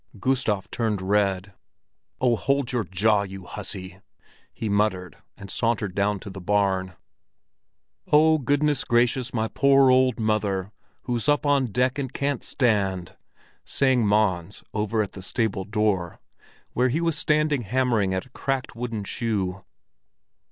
[0.19, 1.53] Gustav turned red.
[2.19, 4.01] "Oh, hold your jaw, you hussy!"
[4.51, 6.93] he muttered, and sauntered down to the barn.
[8.11, 10.71] "Oh, goodness gracious, my poor old mother,
[11.03, 13.15] Who's up on deck and can't stand!"
[13.63, 16.19] sang Mons over at the stable door,
[16.73, 19.61] where he was standing hammering at a cracked wooden shoe.